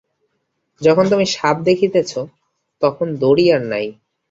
[0.81, 2.11] যখন তুমি সাপ দেখিতেছ,
[2.81, 3.85] তখন দড়ি আর নাই।